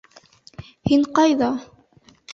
—Һин 0.91 1.05
кайҙа? 1.19 1.51